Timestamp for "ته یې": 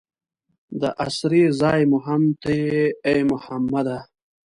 2.41-2.81